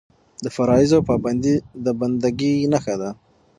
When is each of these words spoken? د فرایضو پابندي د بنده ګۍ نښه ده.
د 0.43 0.45
فرایضو 0.55 0.97
پابندي 1.09 1.55
د 1.85 1.87
بنده 1.99 2.29
ګۍ 2.39 2.53
نښه 2.71 2.95
ده. 3.01 3.09